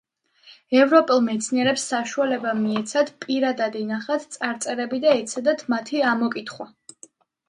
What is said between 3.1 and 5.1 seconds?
პირადად ენახათ წარწერები